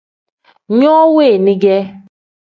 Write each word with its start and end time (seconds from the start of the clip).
No 0.77 0.93
weni 1.15 1.53
ge. 1.63 1.77